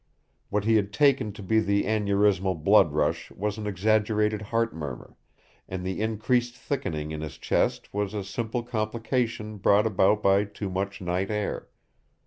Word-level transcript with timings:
What 0.49 0.63
he 0.65 0.77
had 0.77 0.91
taken 0.91 1.31
to 1.33 1.43
be 1.43 1.59
the 1.59 1.83
aneurismal 1.83 2.55
blood 2.63 2.91
rush 2.91 3.29
was 3.29 3.59
an 3.59 3.67
exaggerated 3.67 4.41
heart 4.41 4.73
murmur, 4.73 5.15
and 5.69 5.85
the 5.85 6.01
increased 6.01 6.57
thickening 6.57 7.11
in 7.11 7.21
his 7.21 7.37
chest 7.37 7.93
was 7.93 8.15
a 8.15 8.23
simple 8.23 8.63
complication 8.63 9.57
brought 9.57 9.85
about 9.85 10.23
by 10.23 10.45
too 10.45 10.71
much 10.71 11.01
night 11.01 11.29
air. 11.29 11.67